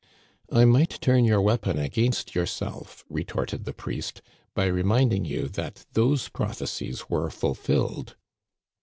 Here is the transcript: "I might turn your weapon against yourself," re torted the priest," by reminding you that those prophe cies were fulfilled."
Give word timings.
"I 0.51 0.65
might 0.65 0.99
turn 0.99 1.25
your 1.25 1.43
weapon 1.43 1.77
against 1.77 2.33
yourself," 2.33 3.05
re 3.07 3.23
torted 3.23 3.65
the 3.65 3.71
priest," 3.73 4.23
by 4.55 4.65
reminding 4.65 5.25
you 5.25 5.47
that 5.49 5.85
those 5.93 6.27
prophe 6.27 6.65
cies 6.65 7.07
were 7.07 7.29
fulfilled." 7.29 8.15